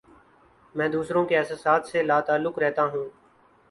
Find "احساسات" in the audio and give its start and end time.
1.37-1.85